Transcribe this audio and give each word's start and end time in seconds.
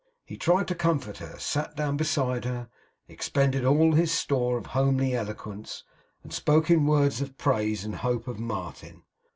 He 0.25 0.35
tried 0.35 0.67
to 0.69 0.73
comfort 0.73 1.19
her; 1.19 1.37
sat 1.37 1.75
down 1.75 1.95
beside 1.95 2.43
her; 2.43 2.69
expended 3.07 3.63
all 3.63 3.91
his 3.93 4.11
store 4.11 4.57
of 4.57 4.65
homely 4.65 5.13
eloquence; 5.13 5.83
and 6.23 6.33
spoke 6.33 6.71
in 6.71 6.87
words 6.87 7.21
of 7.21 7.37
praise 7.37 7.85
and 7.85 7.97
hope 7.97 8.27
of 8.27 8.39
Martin. 8.39 9.03